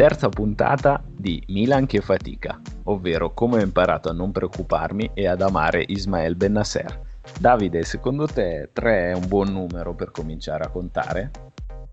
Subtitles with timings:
[0.00, 5.42] Terza puntata di Milan che fatica, ovvero come ho imparato a non preoccuparmi e ad
[5.42, 7.18] amare Ismael Benasser.
[7.38, 11.30] Davide, secondo te 3 è un buon numero per cominciare a contare?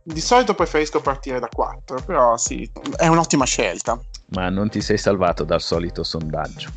[0.01, 3.99] Di solito preferisco partire da 4, però sì, è un'ottima scelta.
[4.27, 6.69] Ma non ti sei salvato dal solito sondaggio.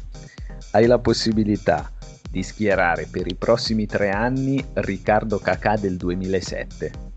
[0.72, 1.92] Hai la possibilità
[2.28, 7.09] di schierare per i prossimi tre anni Riccardo Cacà del 2007.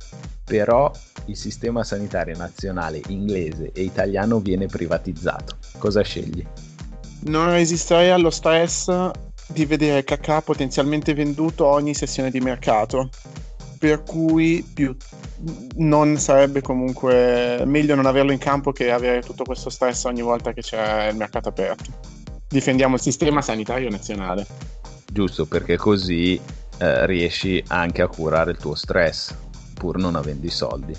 [0.44, 0.92] Però
[1.26, 5.58] il sistema sanitario nazionale inglese e italiano viene privatizzato.
[5.78, 6.46] Cosa scegli?
[7.22, 9.12] Non resisterei allo stress
[9.48, 13.10] di vedere Cacà potenzialmente venduto ogni sessione di mercato.
[13.78, 14.96] Per cui più
[15.76, 20.54] non sarebbe comunque meglio non averlo in campo che avere tutto questo stress ogni volta
[20.54, 21.92] che c'è il mercato aperto.
[22.48, 24.46] Difendiamo il sistema sanitario nazionale
[25.14, 26.40] giusto perché così
[26.80, 29.34] eh, riesci anche a curare il tuo stress
[29.84, 30.98] pur non avendo i soldi.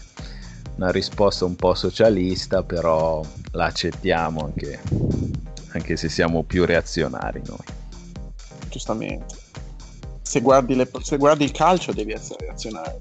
[0.76, 4.78] Una risposta un po' socialista, però la accettiamo anche,
[5.68, 7.64] anche se siamo più reazionari noi.
[8.68, 9.36] Giustamente.
[10.20, 13.00] Se guardi, le, se guardi il calcio devi essere reazionario.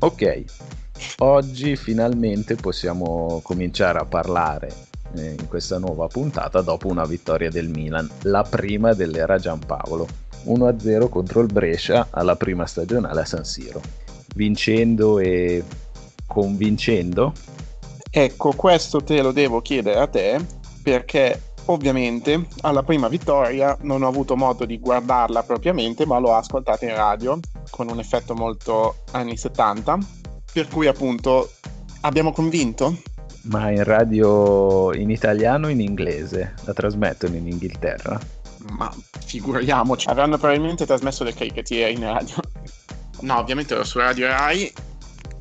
[0.00, 0.44] Ok,
[1.20, 4.70] oggi finalmente possiamo cominciare a parlare
[5.14, 10.27] eh, in questa nuova puntata dopo una vittoria del Milan, la prima dell'era Giampaolo.
[10.46, 13.80] 1-0 contro il Brescia alla prima stagionale a San Siro.
[14.34, 15.64] Vincendo e
[16.26, 17.32] convincendo?
[18.10, 20.38] Ecco, questo te lo devo chiedere a te
[20.82, 26.86] perché ovviamente alla prima vittoria non ho avuto modo di guardarla propriamente, ma l'ho ascoltata
[26.86, 27.38] in radio
[27.70, 29.98] con un effetto molto anni 70,
[30.52, 31.50] per cui appunto
[32.00, 32.96] abbiamo convinto
[33.42, 36.54] ma in radio in italiano o in inglese?
[36.64, 38.18] La trasmettono in Inghilterra?
[38.72, 38.92] Ma
[39.24, 42.34] figuriamoci, avranno probabilmente trasmesso del cricket in radio.
[43.20, 44.72] No, ovviamente ero su Radio Rai,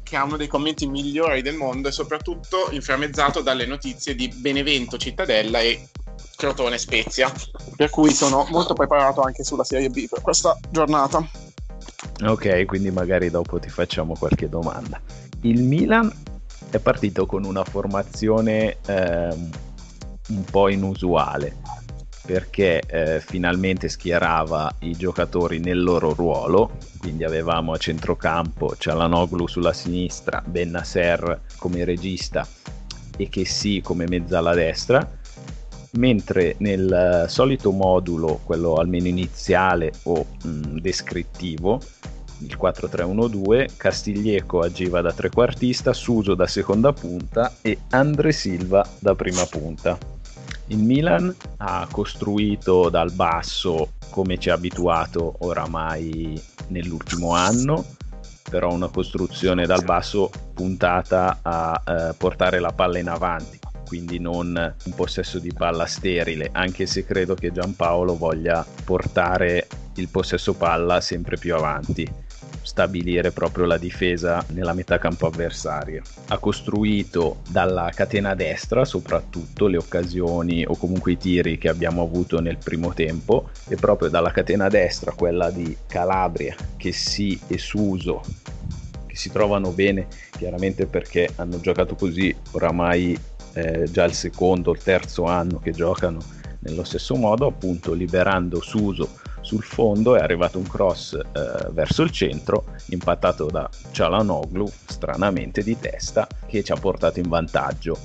[0.03, 4.97] che ha uno dei commenti migliori del mondo e soprattutto inframmezzato dalle notizie di Benevento
[4.97, 5.87] Cittadella e
[6.35, 7.31] Crotone Spezia.
[7.75, 11.27] Per cui sono molto preparato anche sulla Serie B per questa giornata.
[12.23, 14.99] Ok, quindi magari dopo ti facciamo qualche domanda.
[15.41, 16.11] Il Milan
[16.69, 19.35] è partito con una formazione eh,
[20.29, 21.55] un po' inusuale
[22.27, 29.71] perché eh, finalmente schierava i giocatori nel loro ruolo, quindi avevamo a centrocampo Cialanoglu sulla
[29.71, 32.45] sinistra, Bennasser come regista
[33.15, 35.09] e che sì come mezza alla destra,
[35.91, 41.79] mentre nel solito modulo, quello almeno iniziale o mh, descrittivo,
[42.39, 49.45] il 4-3-1-2, Castiglieco agiva da trequartista, Suso da seconda punta e Andre Silva da prima
[49.45, 50.16] punta.
[50.67, 57.85] Il Milan ha costruito dal basso come ci ha abituato oramai nell'ultimo anno,
[58.49, 64.55] però una costruzione dal basso puntata a eh, portare la palla in avanti, quindi non
[64.55, 70.99] un possesso di palla sterile, anche se credo che Giampaolo voglia portare il possesso palla
[70.99, 72.25] sempre più avanti
[72.67, 76.01] stabilire proprio la difesa nella metà campo avversaria.
[76.27, 82.41] Ha costruito dalla catena destra soprattutto le occasioni o comunque i tiri che abbiamo avuto
[82.41, 88.21] nel primo tempo e proprio dalla catena destra, quella di Calabria, che si e Suso
[89.05, 93.17] che si trovano bene chiaramente perché hanno giocato così oramai
[93.53, 96.19] eh, già il secondo o il terzo anno che giocano
[96.59, 102.11] nello stesso modo appunto liberando Suso sul fondo è arrivato un cross eh, verso il
[102.11, 107.97] centro impattato da Cialanoglu stranamente di testa che ci ha portato in vantaggio.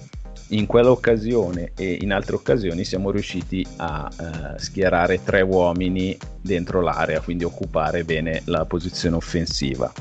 [0.50, 7.20] In quell'occasione e in altre occasioni siamo riusciti a eh, schierare tre uomini dentro l'area
[7.20, 9.92] quindi occupare bene la posizione offensiva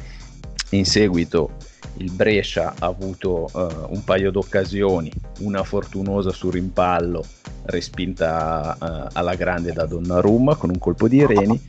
[0.71, 1.51] in seguito
[1.97, 3.59] il Brescia ha avuto uh,
[3.89, 7.23] un paio d'occasioni, una fortunosa sul rimpallo
[7.63, 11.63] respinta uh, alla grande da Donnarumma con un colpo di Reni.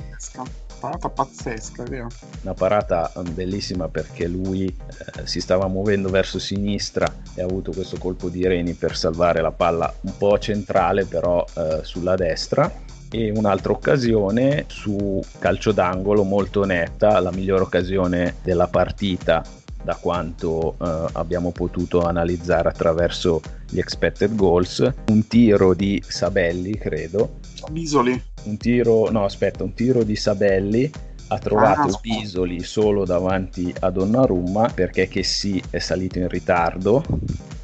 [0.80, 2.08] Parata pazzesca, vero?
[2.42, 7.72] Una parata um, bellissima perché lui uh, si stava muovendo verso sinistra e ha avuto
[7.72, 11.44] questo colpo di Reni per salvare la palla un po' centrale però
[11.82, 12.70] sulla destra
[13.12, 19.44] e un'altra occasione su calcio d'angolo molto netta, la migliore occasione della partita
[19.84, 24.92] da quanto uh, abbiamo potuto analizzare attraverso gli expected goals.
[25.08, 27.40] Un tiro di Sabelli, credo.
[27.70, 28.20] Bisoli.
[28.44, 30.90] Un tiro, no, aspetta, un tiro di Sabelli
[31.28, 37.02] ha trovato ah, Bisoli solo davanti a Donnarumma perché che sì è salito in ritardo,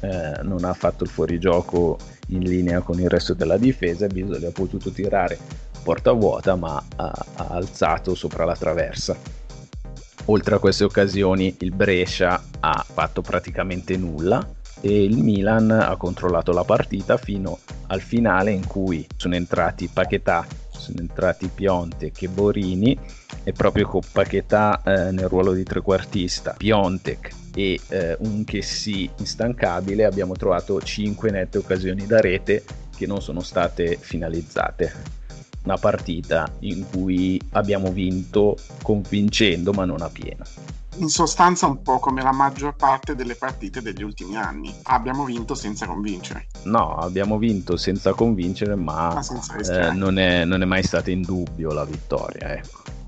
[0.01, 1.97] eh, non ha fatto il fuorigioco
[2.29, 4.07] in linea con il resto della difesa.
[4.07, 5.37] Bisoli ha potuto tirare
[5.83, 9.15] porta vuota ma ha, ha alzato sopra la traversa
[10.25, 14.47] oltre a queste occasioni il Brescia ha fatto praticamente nulla
[14.81, 20.45] e il Milan ha controllato la partita fino al finale in cui sono entrati Paquetà,
[20.69, 22.97] sono entrati Piontek e Borini
[23.43, 29.09] e proprio con Paquetà eh, nel ruolo di trequartista, Piontek e eh, un che sì
[29.17, 32.63] instancabile abbiamo trovato 5 nette occasioni da rete
[32.95, 35.17] che non sono state finalizzate
[35.63, 40.45] una partita in cui abbiamo vinto convincendo ma non a pieno.
[40.99, 44.73] In sostanza un po' come la maggior parte delle partite degli ultimi anni.
[44.83, 46.47] Abbiamo vinto senza convincere.
[46.63, 51.11] No, abbiamo vinto senza convincere, ma, ma senza eh, non, è, non, è, mai stata
[51.11, 52.53] in dubbio la vittoria.
[52.53, 52.98] Ecco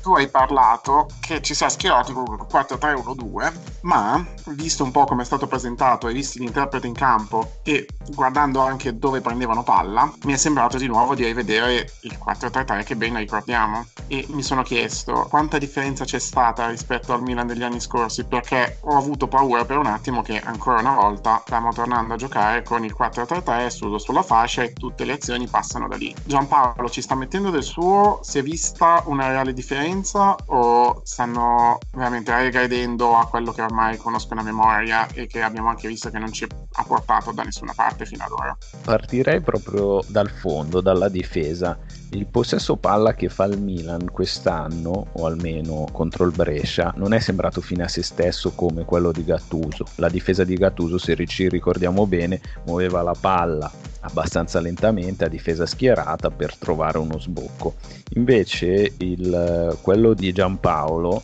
[0.00, 3.52] tu hai parlato che ci sia schierati con 4-3-1-2,
[3.82, 8.60] ma visto un po' come è stato presentato e visti l'interprete in campo e guardando
[8.60, 13.16] anche dove prendevano palla, mi è sembrato di nuovo di rivedere il 4-3-3 che ben
[13.16, 13.86] ricordiamo.
[14.06, 18.78] E mi sono chiesto quanta differenza c'è stata rispetto al Milan degli anni scorsi, perché
[18.82, 22.84] ho avuto paura per un attimo che ancora una volta stiamo tornando a giocare con
[22.84, 26.14] il 4-3-3 solo sulla fascia e tutte le azioni passano da lì.
[26.24, 31.78] Giampaolo ci sta mettendo del suo, si è vista una reale differenza differenza o stanno
[31.92, 36.18] veramente regredendo a quello che ormai conoscono a memoria e che abbiamo anche visto che
[36.18, 38.56] non ci ha portato da nessuna parte fino ad ora?
[38.84, 41.76] Partirei proprio dal fondo, dalla difesa.
[42.12, 47.20] Il possesso palla che fa il Milan quest'anno, o almeno contro il Brescia, non è
[47.20, 49.84] sembrato fine a se stesso come quello di Gattuso.
[49.96, 53.70] La difesa di Gattuso, se ci ricordiamo bene, muoveva la palla
[54.00, 57.74] abbastanza lentamente a difesa schierata per trovare uno sbocco.
[58.14, 61.22] Invece il, quello di Giampaolo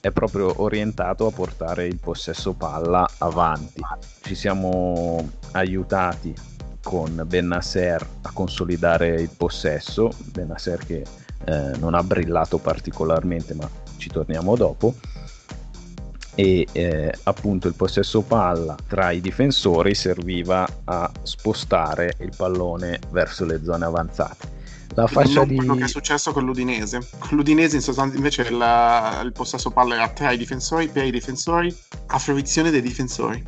[0.00, 3.82] è proprio orientato a portare il possesso palla avanti.
[4.22, 6.34] Ci siamo aiutati
[6.82, 11.04] con Benasser a consolidare il possesso, Benasser che
[11.44, 14.94] eh, non ha brillato particolarmente ma ci torniamo dopo
[16.34, 23.44] e eh, appunto il possesso palla tra i difensori serviva a spostare il pallone verso
[23.44, 24.60] le zone avanzate.
[24.94, 25.56] La fascia non di...
[25.56, 27.06] quello che è successo con l'Udinese.
[27.18, 31.10] Con l'Udinese in sostanza invece il, il possesso palla era tra i difensori, per i
[31.10, 31.74] difensori,
[32.08, 33.42] a fruizione dei difensori.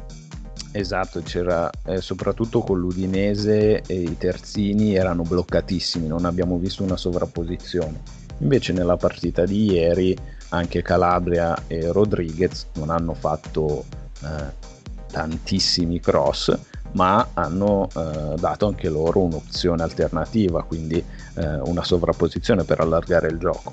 [0.77, 6.97] Esatto, c'era eh, soprattutto con l'Udinese e i terzini erano bloccatissimi, non abbiamo visto una
[6.97, 8.03] sovrapposizione.
[8.39, 10.19] Invece nella partita di ieri
[10.49, 13.85] anche Calabria e Rodriguez non hanno fatto
[14.21, 14.73] eh,
[15.13, 16.53] tantissimi cross,
[16.95, 20.97] ma hanno eh, dato anche loro un'opzione alternativa, quindi
[21.35, 23.73] eh, una sovrapposizione per allargare il gioco.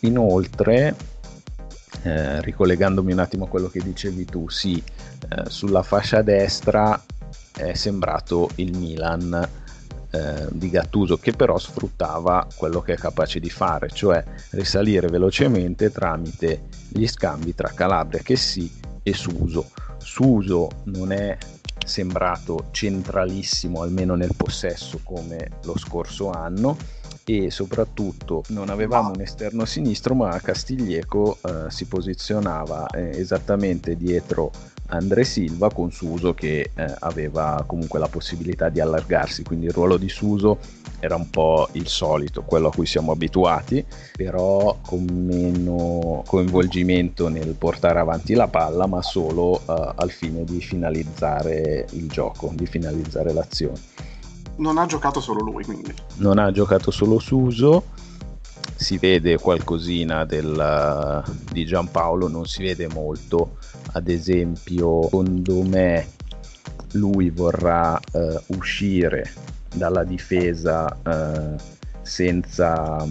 [0.00, 0.96] Inoltre,
[2.02, 4.82] eh, ricollegandomi un attimo a quello che dicevi tu, sì,
[5.28, 7.00] eh, sulla fascia destra
[7.56, 9.48] è sembrato il Milan
[10.10, 15.90] eh, di Gattuso che però sfruttava quello che è capace di fare, cioè risalire velocemente
[15.92, 18.70] tramite gli scambi tra Calabria che sì
[19.02, 19.70] e Suso.
[19.98, 21.36] Suso non è
[21.84, 26.76] sembrato centralissimo almeno nel possesso come lo scorso anno
[27.30, 34.50] e soprattutto non avevamo un esterno sinistro ma Castiglieco eh, si posizionava eh, esattamente dietro
[34.86, 39.96] Andre Silva con Suso che eh, aveva comunque la possibilità di allargarsi, quindi il ruolo
[39.96, 40.58] di Suso
[40.98, 43.84] era un po' il solito, quello a cui siamo abituati,
[44.16, 50.60] però con meno coinvolgimento nel portare avanti la palla, ma solo eh, al fine di
[50.60, 53.78] finalizzare il gioco, di finalizzare l'azione.
[54.60, 55.92] Non ha giocato solo lui, quindi.
[56.16, 57.84] Non ha giocato solo Suso
[58.80, 63.58] si vede qualcosina del, di Giampaolo, non si vede molto.
[63.92, 66.06] Ad esempio, secondo me
[66.92, 69.30] lui vorrà eh, uscire
[69.74, 73.06] dalla difesa eh, senza,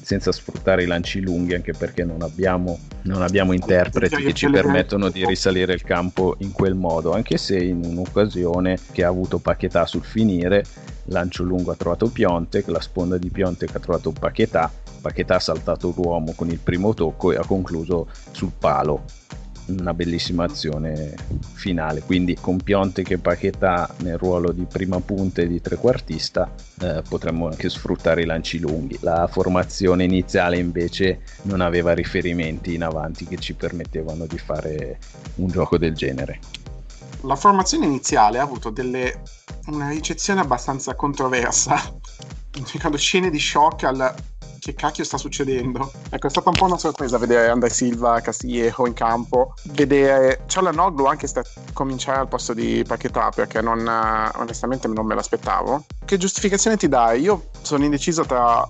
[0.00, 5.10] senza, sfruttare i lanci lunghi, anche perché non abbiamo, non abbiamo interpreti che ci permettono
[5.10, 9.84] di risalire il campo in quel modo, anche se in un'occasione che ha avuto Paquetà
[9.84, 10.64] sul finire,
[11.06, 14.70] lancio lungo ha trovato Piontek, la sponda di Piontek ha trovato Paquetà.
[15.00, 19.04] Paquetà ha saltato l'uomo con il primo tocco e ha concluso sul palo.
[19.66, 21.14] Una bellissima azione
[21.54, 22.02] finale.
[22.02, 27.46] Quindi con Pionte che Paquetà nel ruolo di prima punta e di trequartista eh, potremmo
[27.46, 28.98] anche sfruttare i lanci lunghi.
[29.00, 34.98] La formazione iniziale invece non aveva riferimenti in avanti che ci permettevano di fare
[35.36, 36.59] un gioco del genere
[37.22, 39.22] la formazione iniziale ha avuto delle,
[39.66, 41.80] una ricezione abbastanza controversa
[42.72, 44.14] ricordo scene di shock al
[44.60, 45.90] che cacchio sta succedendo?
[46.10, 51.06] Ecco, è stata un po' una sorpresa vedere André Silva, Castillejo in campo, vedere Cialanoglu
[51.06, 53.78] anche sta cominciare al posto di Paquetà perché non,
[54.36, 55.86] onestamente non me l'aspettavo.
[56.04, 57.22] Che giustificazione ti dai?
[57.22, 58.68] Io sono indeciso tra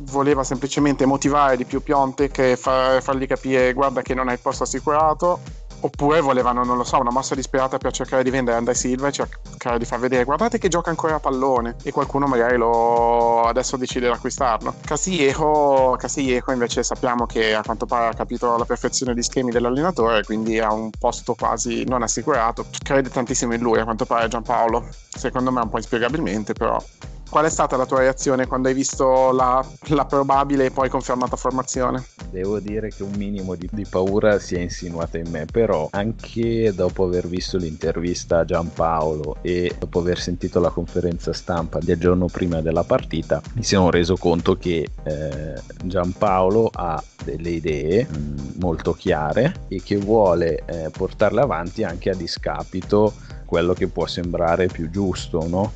[0.00, 4.40] voleva semplicemente motivare di più Pionte che far, fargli capire guarda che non hai il
[4.40, 5.40] posto assicurato
[5.86, 9.12] Oppure volevano, non lo so, una mossa disperata per cercare di vendere Andai Silva e
[9.12, 13.76] cercare di far vedere guardate che gioca ancora a pallone e qualcuno magari lo adesso
[13.76, 14.74] decide di acquistarlo.
[14.84, 20.24] Casillejo, Casillejo invece sappiamo che a quanto pare ha capito la perfezione di schemi dell'allenatore,
[20.24, 22.66] quindi ha un posto quasi non assicurato.
[22.82, 24.88] Crede tantissimo in lui, a quanto pare Giampaolo.
[25.08, 26.82] Secondo me un po' inspiegabilmente, però
[27.28, 31.36] Qual è stata la tua reazione quando hai visto la, la probabile e poi confermata
[31.36, 32.04] formazione?
[32.30, 36.72] Devo dire che un minimo di, di, paura si è insinuata in me, però anche
[36.72, 42.26] dopo aver visto l'intervista a Giampaolo e dopo aver sentito la conferenza stampa del giorno
[42.26, 45.54] prima della partita, mi sono reso conto che eh,
[45.84, 52.10] Giampaolo ha delle idee mh, mm, molto chiare e che vuole eh, portarle avanti anche
[52.10, 53.12] a discapito
[53.44, 55.72] quello che può sembrare più giusto, no?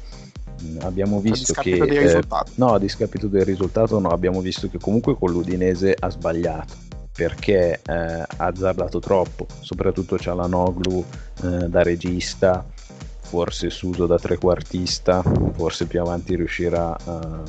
[0.80, 2.22] Abbiamo visto che eh,
[2.54, 6.74] no a discapito del risultato no abbiamo visto che comunque con l'Udinese ha sbagliato
[7.12, 11.04] perché eh, ha azzardato troppo soprattutto c'è la Noglu
[11.42, 12.64] eh, da regista
[13.20, 17.42] forse Suso da trequartista forse più avanti riuscirà a,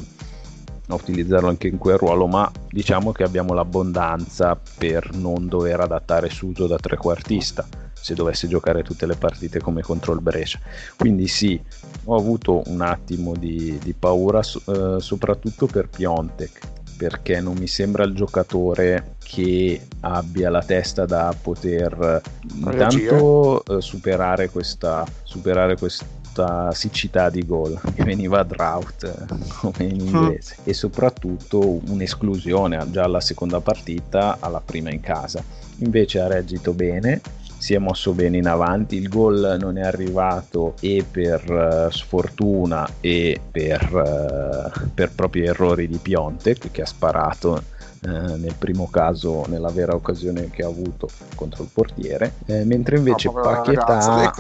[0.88, 6.30] a utilizzarlo anche in quel ruolo ma diciamo che abbiamo l'abbondanza per non dover adattare
[6.30, 7.66] Suso da trequartista
[8.02, 10.60] se dovesse giocare tutte le partite come contro il Brescia.
[10.98, 11.62] Quindi sì,
[12.06, 16.60] ho avuto un attimo di, di paura, eh, soprattutto per Piontek,
[16.98, 22.22] perché non mi sembra il giocatore che abbia la testa da poter
[22.54, 29.90] intanto eh, superare questa, superare questa siccità di gol che veniva a drought eh, come
[29.90, 30.64] in inglese mm.
[30.66, 35.44] e soprattutto un'esclusione già alla seconda partita alla prima in casa
[35.78, 37.20] invece ha reagito bene
[37.62, 42.90] si è mosso bene in avanti, il gol non è arrivato e per uh, sfortuna
[43.00, 47.62] e per, uh, per, propri errori di Piontek che ha sparato
[48.02, 52.98] uh, nel primo caso nella vera occasione che ha avuto contro il portiere, eh, mentre
[52.98, 54.00] invece no, Paquetà...
[54.00, 54.32] E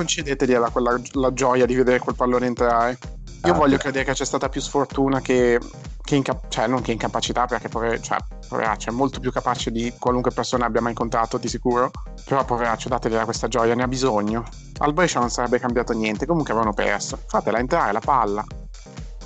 [0.71, 2.97] quella, la gioia di vedere quel pallone entrare.
[3.45, 5.59] Io ah, voglio credere che c'è stata più sfortuna che,
[6.01, 8.17] che inca- cioè non che incapacità, perché pover- cioè,
[8.47, 11.91] poveraccio è molto più capace di qualunque persona abbia mai incontrato, di sicuro.
[12.25, 14.43] Però poveraccio, dategli questa gioia, ne ha bisogno.
[14.79, 17.19] Al Brescia non sarebbe cambiato niente, comunque avevano perso.
[17.27, 18.45] Fatela entrare la palla.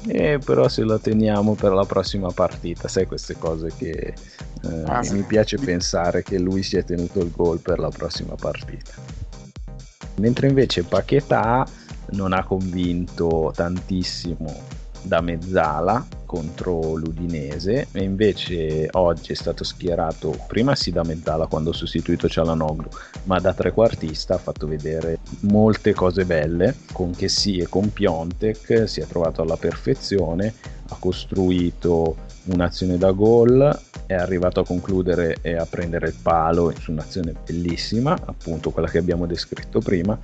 [0.08, 4.14] Eh, però se la teniamo per la prossima partita, sai queste cose che
[4.64, 5.14] eh, ah, sì.
[5.14, 8.94] mi piace pensare che lui sia tenuto il gol per la prossima partita.
[10.18, 11.66] Mentre invece Paquetà
[12.12, 20.76] non ha convinto tantissimo da mezzala contro l'Udinese e invece oggi è stato schierato prima
[20.76, 22.90] sì da mezzala quando ha sostituito Cialanoglu
[23.24, 29.02] ma da trequartista ha fatto vedere molte cose belle con Chessy e con Piontek si
[29.02, 30.54] è trovato alla perfezione
[30.90, 36.92] ha costruito un'azione da gol è arrivato a concludere e a prendere il palo su
[36.92, 40.18] un'azione bellissima, appunto quella che abbiamo descritto prima.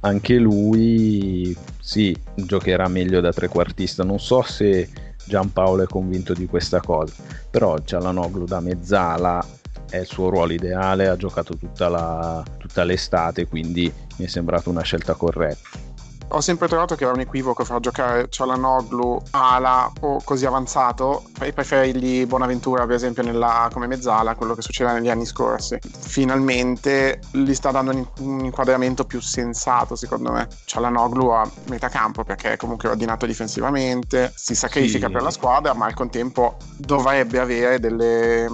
[0.00, 4.04] Anche lui, sì, giocherà meglio da trequartista.
[4.04, 4.88] Non so se
[5.24, 7.14] Giampaolo è convinto di questa cosa,
[7.50, 9.44] però Cialanoglu da mezzala
[9.88, 14.70] è il suo ruolo ideale, ha giocato tutta, la, tutta l'estate, quindi mi è sembrata
[14.70, 15.83] una scelta corretta
[16.28, 21.24] ho sempre trovato che era un equivoco fra giocare Cialanoglu ala o così avanzato.
[21.40, 25.78] E preferirgli Bonaventura per esempio nella, come mezzala quello che succedeva negli anni scorsi.
[25.80, 30.48] Finalmente gli sta dando un, un inquadramento più sensato secondo me.
[30.64, 35.12] Cialanoglu a metà campo perché è comunque ordinato difensivamente si sacrifica sì.
[35.12, 38.48] per la squadra ma al contempo dovrebbe avere delle,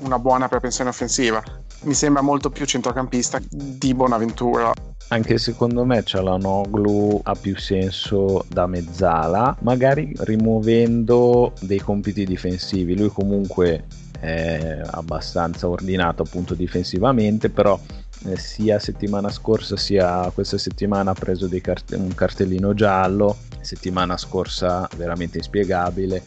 [0.00, 1.42] una buona propensione offensiva.
[1.82, 4.72] Mi sembra molto più centrocampista di Bonaventura
[5.12, 12.96] anche secondo me Cialanoglu ha più senso da mezzala, magari rimuovendo dei compiti difensivi.
[12.96, 13.84] Lui comunque
[14.18, 17.78] è abbastanza ordinato appunto difensivamente, però
[18.24, 24.88] eh, sia settimana scorsa sia questa settimana ha preso cart- un cartellino giallo, settimana scorsa
[24.96, 26.22] veramente inspiegabile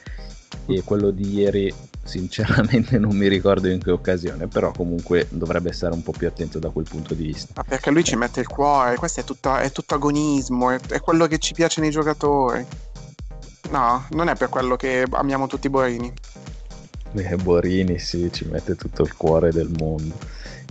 [0.67, 1.73] e quello di ieri
[2.05, 6.59] sinceramente non mi ricordo in che occasione, però comunque dovrebbe stare un po' più attento
[6.59, 7.53] da quel punto di vista.
[7.55, 11.01] Ma perché lui ci mette il cuore, questo è, tutta, è tutto agonismo, è, è,
[11.01, 12.65] quello che ci piace nei giocatori.
[13.71, 16.13] No, non è per quello che amiamo tutti i Borini.
[17.13, 20.15] Eh, Borini sì, ci mette tutto il cuore del mondo.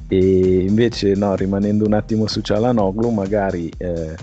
[0.07, 4.15] E invece no, rimanendo un attimo su Cialanoglu, magari eh,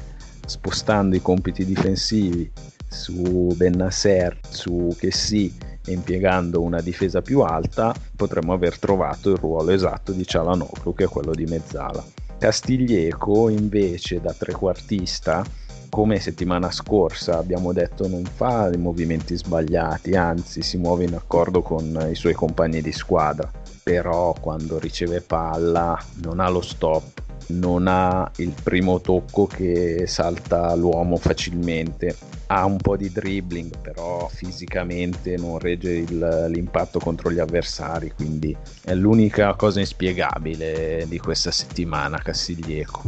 [0.46, 2.50] spostando i compiti difensivi
[2.88, 5.53] su Bennasser, su Chessy
[5.85, 11.05] e impiegando una difesa più alta potremmo aver trovato il ruolo esatto di Cialanoglu che
[11.05, 12.03] è quello di mezzala.
[12.38, 15.43] Castiglieco invece da trequartista
[15.91, 21.61] come settimana scorsa abbiamo detto non fa i movimenti sbagliati, anzi si muove in accordo
[21.61, 23.51] con i suoi compagni di squadra,
[23.83, 30.74] però quando riceve palla non ha lo stop non ha il primo tocco che salta
[30.75, 32.15] l'uomo facilmente
[32.51, 38.55] ha un po' di dribbling, però fisicamente non regge il, l'impatto contro gli avversari, quindi
[38.83, 43.03] è l'unica cosa inspiegabile di questa settimana Castiglieco.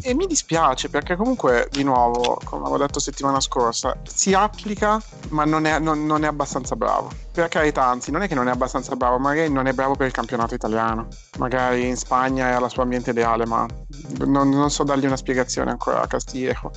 [0.00, 5.44] E mi dispiace perché comunque, di nuovo, come avevo detto settimana scorsa, si applica ma
[5.44, 7.23] non è, non, non è abbastanza bravo.
[7.34, 10.06] Per carità, anzi, non è che non è abbastanza bravo, magari non è bravo per
[10.06, 11.08] il campionato italiano.
[11.38, 13.66] Magari in Spagna è alla sua ambiente ideale, ma
[14.24, 16.70] non, non so dargli una spiegazione ancora a Castiglieco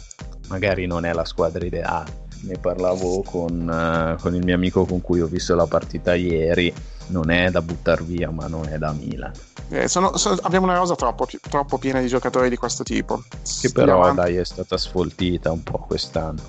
[0.47, 2.25] magari non è la squadra ideale.
[2.41, 6.73] Ne parlavo con, uh, con il mio amico con cui ho visto la partita ieri,
[7.07, 9.31] non è da buttare via, ma non è da Milan.
[9.69, 13.23] Eh, sono, sono, abbiamo una rosa troppo, troppo, piena di giocatori di questo tipo.
[13.59, 16.41] Che però, dai, è stata sfoltita un po' quest'anno.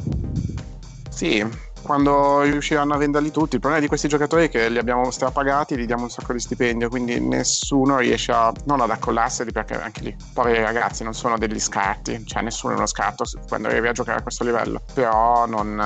[1.08, 1.44] Sì,
[1.88, 3.54] quando riusciranno a venderli tutti.
[3.54, 6.38] Il problema di questi giocatori è che li abbiamo strapagati, gli diamo un sacco di
[6.38, 11.38] stipendio, quindi nessuno riesce a non ad accollarseli perché anche lì, poveri ragazzi, non sono
[11.38, 15.46] degli scarti, cioè nessuno è uno scarto quando arrivi a giocare a questo livello, però
[15.46, 15.76] non,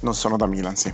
[0.00, 0.92] non sono da Milan, sì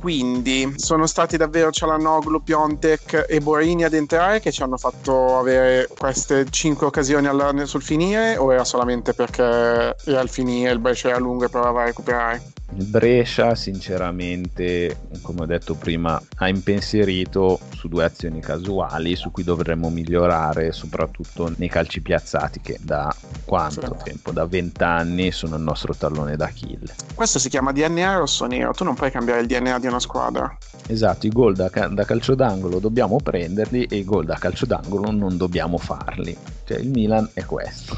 [0.00, 5.88] quindi sono stati davvero Cialanoglu, Piontek e Borini ad entrare che ci hanno fatto avere
[5.94, 7.28] queste cinque occasioni
[7.66, 11.82] sul finire o era solamente perché era il finire, il Brescia era lungo e provava
[11.82, 12.42] a recuperare?
[12.76, 19.42] Il Brescia, sinceramente, come ho detto prima, ha impensierito su due azioni casuali su cui
[19.42, 23.12] dovremmo migliorare, soprattutto nei calci piazzati, che da
[23.44, 24.04] quanto sì.
[24.04, 24.30] tempo?
[24.30, 26.94] Da vent'anni sono il nostro tallone d'Achille.
[27.14, 28.72] Questo si chiama DNA rosso-nero.
[28.72, 30.56] Tu non puoi cambiare il DNA di una squadra.
[30.86, 35.10] Esatto, i gol da, da calcio d'angolo dobbiamo prenderli e i gol da calcio d'angolo
[35.10, 36.36] non dobbiamo farli.
[36.64, 37.96] Cioè, il Milan è questo.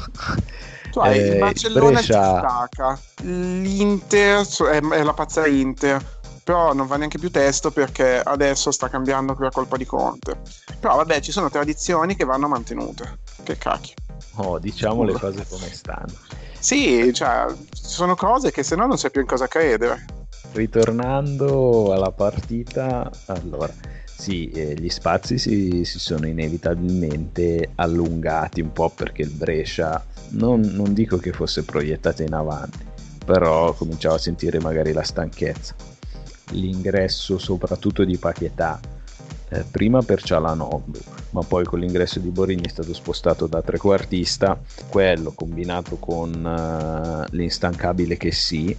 [0.93, 2.99] Tu hai eh, il Barcellona Brescia...
[3.23, 8.89] l'Inter è, è la pazza Inter però non va neanche più testo perché adesso sta
[8.89, 10.41] cambiando per colpa di Conte.
[10.79, 13.19] Però vabbè, ci sono tradizioni che vanno mantenute.
[13.41, 13.95] Che cacchio.
[14.35, 16.13] Oh, diciamo le cose come stanno.
[16.59, 20.05] Sì, cioè, ci sono cose che se no non sai più in cosa credere.
[20.51, 23.73] Ritornando alla partita, allora,
[24.23, 30.61] sì, eh, gli spazi si, si, sono inevitabilmente allungati un po' perché il Brescia non,
[30.61, 32.85] non dico che fosse proiettata in avanti,
[33.25, 35.75] però cominciavo a sentire magari la stanchezza.
[36.51, 38.79] L'ingresso soprattutto di Paquetà,
[39.49, 40.99] eh, prima per Cialanoglu,
[41.31, 44.57] ma poi con l'ingresso di Borini è stato spostato da trequartista,
[44.87, 48.73] quello combinato con uh, l'instancabile che sì,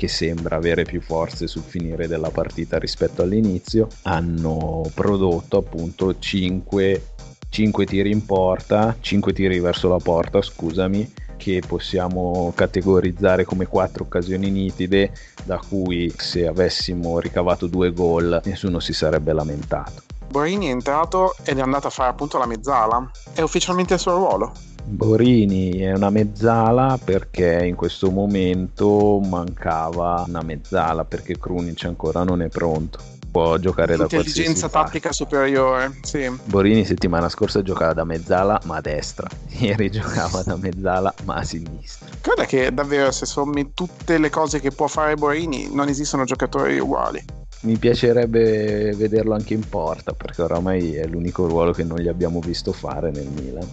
[0.00, 7.02] che sembra avere più forze sul finire della partita rispetto all'inizio, hanno prodotto appunto 5
[7.50, 14.04] 5 tiri in porta, 5 tiri verso la porta, scusami, che possiamo categorizzare come 4
[14.04, 15.12] occasioni nitide,
[15.44, 20.04] da cui se avessimo ricavato due gol nessuno si sarebbe lamentato.
[20.30, 23.10] Borini è entrato ed è andato a fare appunto la mezzala.
[23.34, 24.52] È ufficialmente il suo ruolo.
[24.90, 32.42] Borini è una mezzala perché in questo momento mancava una mezzala perché Krunic ancora non
[32.42, 32.98] è pronto
[33.30, 36.28] può giocare da qualsiasi Intelligenza tattica superiore, sì.
[36.46, 41.44] Borini settimana scorsa giocava da mezzala ma a destra, ieri giocava da mezzala ma a
[41.44, 42.08] sinistra.
[42.20, 46.80] Guarda che davvero se sommi tutte le cose che può fare Borini non esistono giocatori
[46.80, 47.24] uguali.
[47.62, 52.40] Mi piacerebbe vederlo anche in porta perché oramai è l'unico ruolo che non gli abbiamo
[52.40, 53.68] visto fare nel Milan.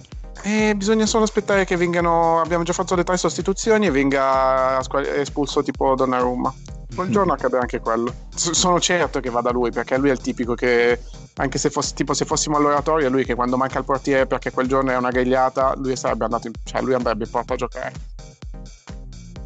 [0.48, 2.40] E bisogna solo aspettare che vengano.
[2.40, 4.80] Abbiamo già fatto le tre sostituzioni e venga
[5.18, 6.54] espulso tipo Donnarumma.
[6.94, 8.14] Buongiorno accade anche quello.
[8.34, 11.02] S- sono certo che vada lui, perché lui è il tipico che,
[11.36, 14.52] anche se, fosse, tipo, se fossimo all'oratorio, è lui che quando manca il portiere perché
[14.52, 17.58] quel giorno è una grigliata, lui sarebbe andato in, cioè lui andrebbe in porta a
[17.58, 17.92] giocare.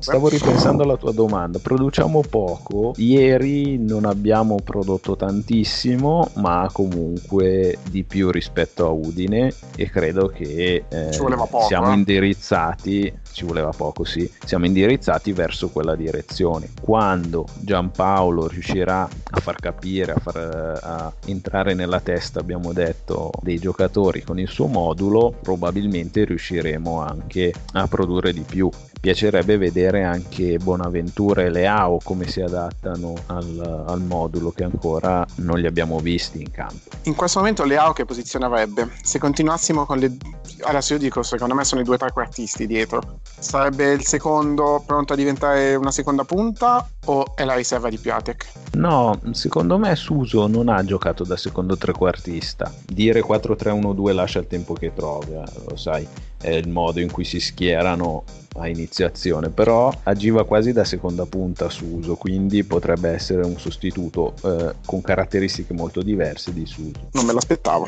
[0.01, 1.59] Stavo ripensando alla tua domanda.
[1.59, 2.93] Produciamo poco.
[2.97, 9.53] Ieri non abbiamo prodotto tantissimo, ma comunque di più rispetto a Udine.
[9.75, 11.93] E credo che eh, poco, siamo eh?
[11.93, 13.13] indirizzati.
[13.31, 14.29] Ci voleva poco, sì.
[14.45, 16.69] Siamo indirizzati verso quella direzione.
[16.81, 23.59] Quando Giampaolo riuscirà a far capire, a far a entrare nella testa, abbiamo detto, dei
[23.59, 28.69] giocatori con il suo modulo, probabilmente riusciremo anche a produrre di più
[29.01, 35.59] piacerebbe vedere anche Bonaventura e Leao come si adattano al, al, modulo che ancora non
[35.59, 36.91] li abbiamo visti in campo.
[37.03, 38.91] In questo momento Leao che posizione avrebbe?
[39.01, 40.15] Se continuassimo con le...
[40.61, 43.20] Adesso io dico, secondo me sono i due trequartisti dietro.
[43.23, 48.51] Sarebbe il secondo pronto a diventare una seconda punta o è la riserva di Piatek?
[48.73, 52.73] No, secondo me Suso non ha giocato da secondo trequartista.
[52.85, 57.23] Dire 4-3-1-2 lascia il tempo che trovi, eh, lo sai, è il modo in cui
[57.23, 58.23] si schierano
[58.57, 64.75] a iniziazione, però agiva quasi da seconda punta Suso, quindi potrebbe essere un sostituto eh,
[64.85, 67.09] con caratteristiche molto diverse di Suso.
[67.13, 67.87] Non me l'aspettavo.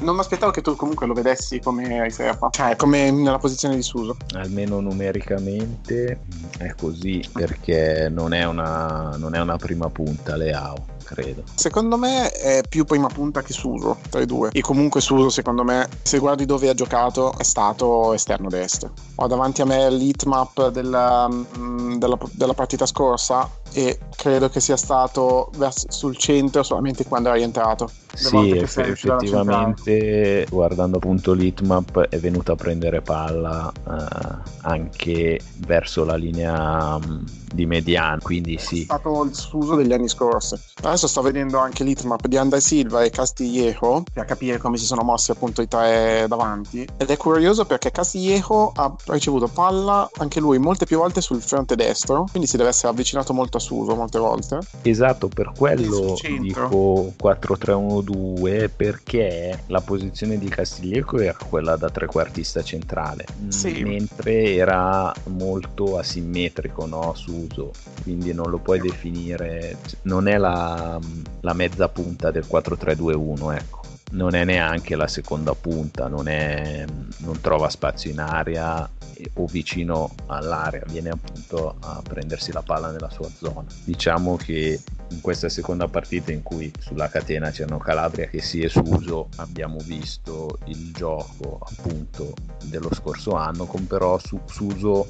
[0.00, 3.82] Non mi aspettavo che tu comunque lo vedessi come riserva, cioè come nella posizione di
[3.82, 4.16] Suso.
[4.34, 6.20] Almeno numericamente
[6.58, 11.42] è così, perché non è una, non è una prima punta Leao credo.
[11.54, 14.50] Secondo me è più prima punta che Suso tra i due.
[14.52, 18.92] E comunque Suso, secondo me, se guardi dove ha giocato, è stato esterno destro.
[19.16, 24.76] Ho davanti a me l'heatmap della, mm, della, della partita scorsa e credo che sia
[24.76, 25.50] stato
[25.88, 27.90] sul centro solamente quando è rientrato.
[28.14, 36.94] Sì, effettivamente guardando appunto l'heatmap è venuto a prendere palla eh, anche verso la linea
[36.94, 38.82] um, di mediano, quindi sì.
[38.82, 40.54] È stato il suso degli anni scorsi.
[40.82, 45.02] Adesso sto vedendo anche l'hitmap di Andai Silva e Castillejo per capire come si sono
[45.02, 46.86] mossi appunto i tre davanti.
[46.96, 51.74] Ed è curioso perché Castillejo ha ricevuto palla anche lui molte più volte sul fronte
[51.74, 54.58] destro, quindi si deve essere avvicinato molto a Suso molte volte.
[54.82, 63.24] Esatto, per quello dico 4-3-1-2 perché la posizione di Castillejo era quella da trequartista centrale,
[63.48, 63.82] sì.
[63.82, 67.70] mentre era molto asimmetrico no, su uso,
[68.02, 70.98] quindi non lo puoi definire, non è la,
[71.40, 73.83] la mezza punta del 4-3-2-1, ecco.
[74.14, 76.84] Non è neanche la seconda punta, non, è,
[77.18, 78.88] non trova spazio in aria
[79.34, 83.64] o vicino all'area, viene appunto a prendersi la palla nella sua zona.
[83.82, 88.68] Diciamo che in questa seconda partita in cui sulla catena c'erano Calabria che si è
[88.68, 95.08] Suso abbiamo visto il gioco appunto dello scorso anno con però su, Suso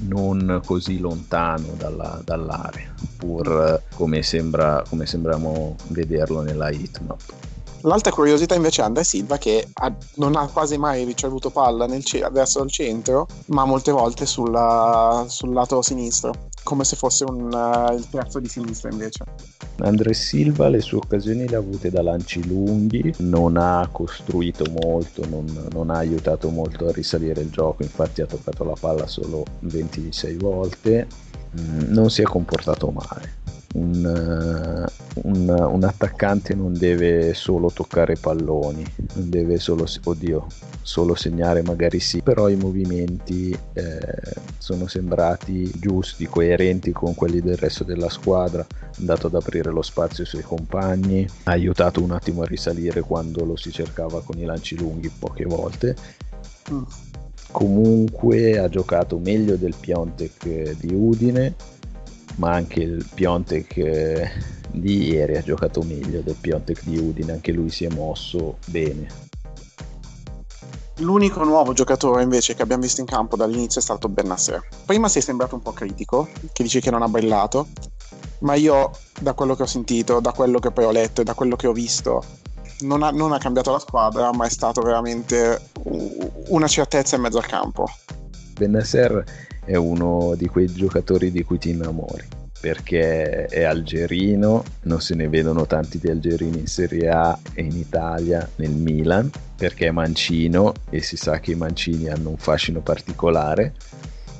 [0.00, 7.20] non così lontano dalla, dall'area, pur come, sembra, come sembriamo vederlo nella hitmap.
[7.82, 12.04] L'altra curiosità invece è Andrea Silva che ha, non ha quasi mai ricevuto palla nel,
[12.30, 17.92] verso il centro, ma molte volte sulla, sul lato sinistro, come se fosse un, uh,
[17.92, 19.24] il terzo di sinistra invece.
[19.78, 25.26] Andrea Silva le sue occasioni le ha avute da lanci lunghi, non ha costruito molto,
[25.28, 29.44] non, non, ha aiutato molto a risalire il gioco, infatti ha toccato la palla solo
[29.60, 31.08] 26 volte,
[31.60, 33.40] mm, non si è comportato male
[33.72, 34.92] un, eh,
[35.24, 40.46] un, un, attaccante non deve solo toccare palloni, non deve solo, oddio,
[40.82, 43.98] solo segnare magari sì, però i movimenti eh,
[44.58, 48.66] sono sembrati giusti, coerenti con quelli del resto della squadra,
[48.98, 53.44] andato ad aprire lo spazio ai suoi compagni, ha aiutato un attimo a risalire quando
[53.44, 55.96] lo si cercava con i lanci lunghi poche volte.
[56.70, 56.82] Mm.
[57.50, 61.54] Comunque ha giocato meglio del Piontek di Udine
[62.36, 64.30] ma anche il Piontek eh,
[64.70, 69.30] di ieri ha giocato meglio del Piontek di Udine, anche lui si è mosso bene.
[70.96, 74.66] L'unico nuovo giocatore invece che abbiamo visto in campo dall'inizio è stato Bernasser.
[74.84, 77.68] Prima sei sembrato un po' critico, che dici che non ha brillato,
[78.40, 78.90] ma io
[79.20, 81.66] da quello che ho sentito, da quello che poi ho letto e da quello che
[81.66, 82.22] ho visto,
[82.80, 85.70] non ha, non ha cambiato la squadra, ma è stato veramente
[86.48, 87.86] una certezza in mezzo al campo.
[88.54, 89.24] Bernasser
[89.72, 95.28] è uno di quei giocatori di cui ti innamori perché è algerino, non se ne
[95.28, 100.72] vedono tanti di algerini in Serie A e in Italia, nel Milan, perché è mancino
[100.88, 103.74] e si sa che i mancini hanno un fascino particolare,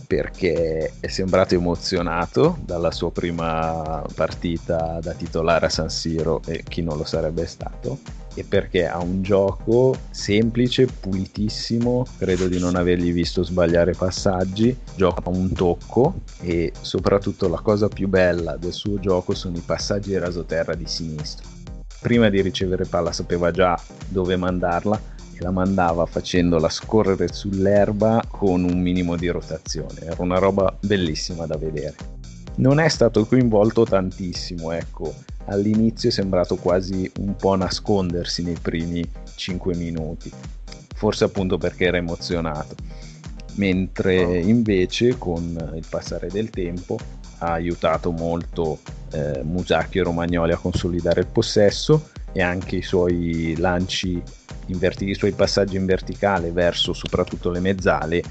[0.07, 6.83] perché è sembrato emozionato dalla sua prima partita da titolare a San Siro e chi
[6.83, 7.99] non lo sarebbe stato
[8.35, 15.29] e perché ha un gioco semplice, pulitissimo, credo di non avergli visto sbagliare passaggi, gioca
[15.29, 20.75] un tocco e soprattutto la cosa più bella del suo gioco sono i passaggi rasoterra
[20.75, 21.49] di sinistro.
[22.01, 25.01] Prima di ricevere palla sapeva già dove mandarla
[25.35, 30.01] e la mandava facendola scorrere sull'erba con un minimo di rotazione.
[30.01, 32.21] Era una roba bellissima da vedere
[32.55, 35.15] non è stato coinvolto tantissimo, ecco,
[35.47, 40.31] all'inizio è sembrato quasi un po' nascondersi nei primi 5 minuti,
[40.95, 42.75] forse appunto perché era emozionato,
[43.55, 44.35] mentre oh.
[44.35, 46.97] invece con il passare del tempo
[47.39, 48.79] ha aiutato molto
[49.13, 54.23] eh, Musacchi e Romagnoli a consolidare il possesso e anche i suoi lanci,
[54.67, 58.23] vertic- i suoi passaggi in verticale verso soprattutto le mezzale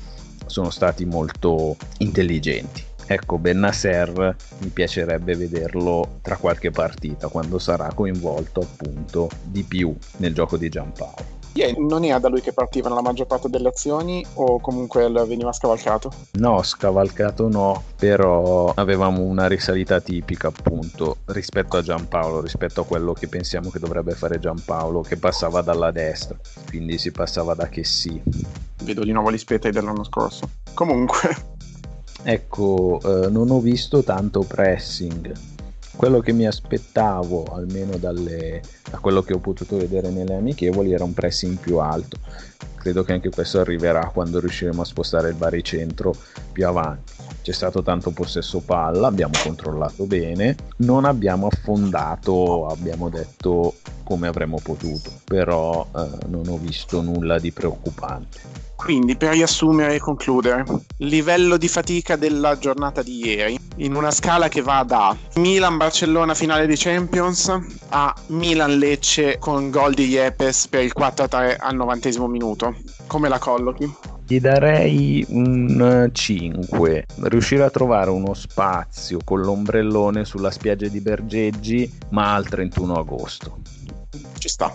[0.45, 2.83] sono stati molto intelligenti.
[3.05, 10.33] Ecco, Bennasser mi piacerebbe vederlo tra qualche partita quando sarà coinvolto appunto di più nel
[10.33, 11.39] gioco di Giampaolo.
[11.53, 15.51] Yeah, non era da lui che partivano la maggior parte delle azioni o comunque veniva
[15.51, 16.09] scavalcato?
[16.33, 23.11] No, scavalcato no, però avevamo una risalita tipica appunto rispetto a Giampaolo, rispetto a quello
[23.11, 26.37] che pensiamo che dovrebbe fare Giampaolo, che passava dalla destra,
[26.69, 28.21] quindi si passava da che sì.
[28.83, 30.47] Vedo di nuovo gli spettri dell'anno scorso.
[30.73, 31.59] Comunque...
[32.23, 35.33] Ecco, eh, non ho visto tanto pressing,
[35.95, 41.03] quello che mi aspettavo, almeno dalle, da quello che ho potuto vedere nelle amichevoli, era
[41.03, 42.17] un pressing più alto.
[42.75, 46.15] Credo che anche questo arriverà quando riusciremo a spostare il baricentro
[46.51, 47.13] più avanti.
[47.41, 54.59] C'è stato tanto possesso palla, abbiamo controllato bene, non abbiamo affondato, abbiamo detto come avremmo
[54.61, 58.69] potuto, però eh, non ho visto nulla di preoccupante.
[58.75, 60.65] Quindi, per riassumere e concludere,
[60.97, 66.65] livello di fatica della giornata di ieri, in una scala che va da Milan-Barcellona finale
[66.65, 67.55] di Champions
[67.89, 72.75] a Milan-Lecce con gol di Yepes per il 4-3 al novantesimo minuto.
[73.05, 74.10] Come la collochi?
[74.31, 77.05] Gli darei un 5.
[77.23, 83.57] Riuscire a trovare uno spazio con l'ombrellone sulla spiaggia di Bergeggi, ma al 31 agosto.
[84.37, 84.73] Ci sta.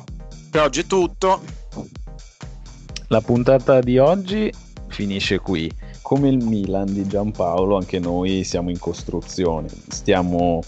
[0.51, 1.41] Per oggi è tutto.
[3.07, 4.53] La puntata di oggi
[4.89, 5.73] finisce qui.
[6.03, 9.69] Come il Milan di Giampaolo, anche noi siamo in costruzione.
[9.89, 10.61] Stiamo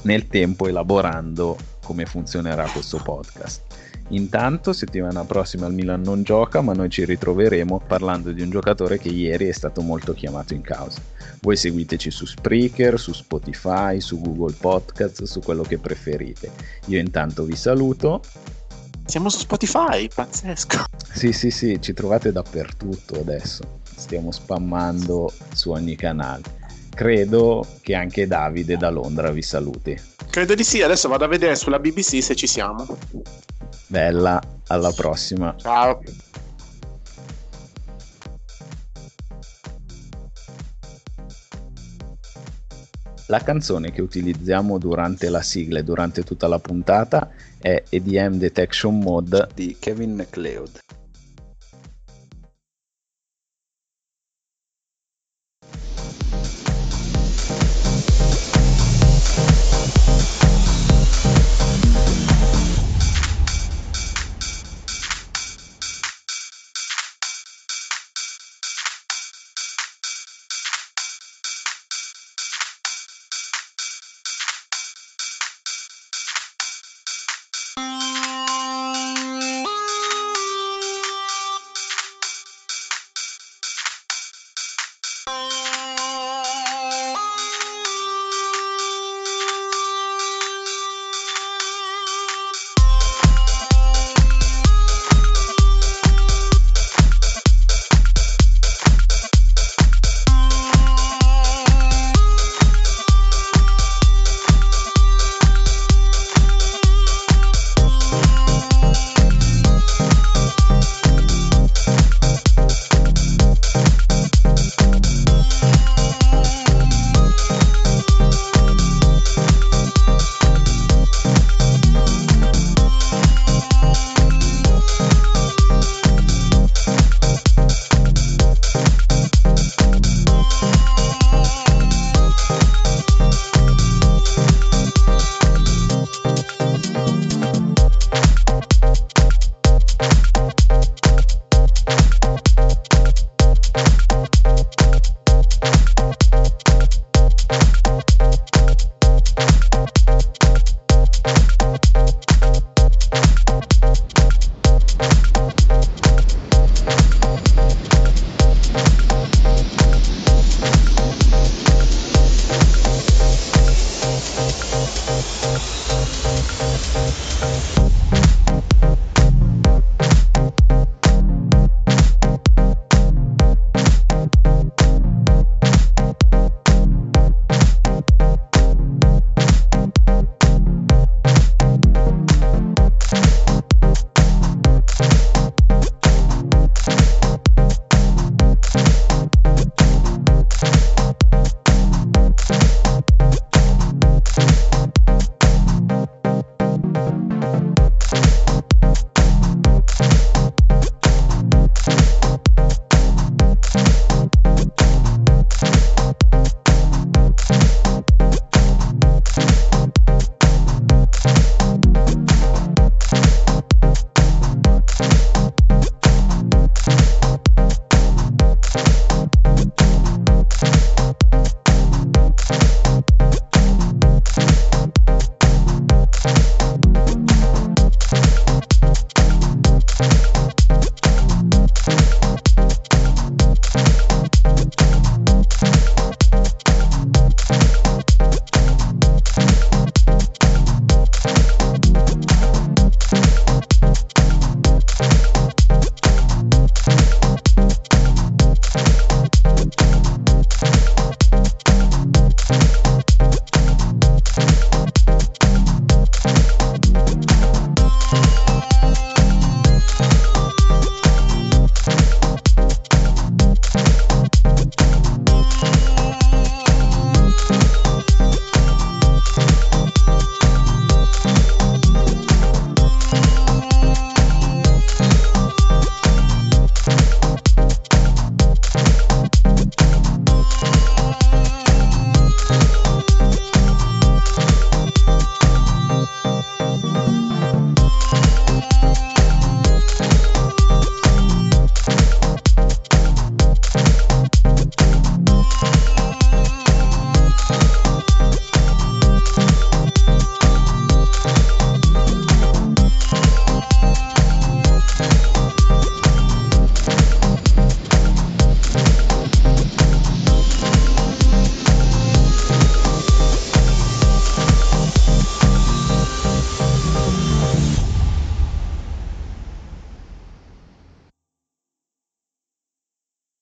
[0.00, 3.71] nel tempo elaborando come funzionerà questo podcast.
[4.08, 8.98] Intanto, settimana prossima il Milan non gioca, ma noi ci ritroveremo parlando di un giocatore
[8.98, 11.00] che ieri è stato molto chiamato in causa.
[11.40, 16.50] Voi seguiteci su Spreaker, su Spotify, su Google Podcast, su quello che preferite.
[16.86, 18.20] Io intanto vi saluto
[19.04, 20.84] siamo su Spotify, pazzesco.
[21.12, 23.80] Sì, sì, sì, ci trovate dappertutto adesso.
[23.82, 26.42] Stiamo spammando su ogni canale.
[26.94, 29.98] Credo che anche Davide da Londra vi saluti.
[30.30, 32.86] Credo di sì, adesso vado a vedere sulla BBC se ci siamo.
[33.92, 35.54] Bella, alla prossima.
[35.58, 36.00] Ciao.
[43.26, 48.98] La canzone che utilizziamo durante la sigla e durante tutta la puntata è EDM Detection
[48.98, 51.01] Mode di Kevin MacLeod.